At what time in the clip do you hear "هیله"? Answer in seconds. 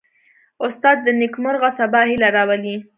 2.09-2.29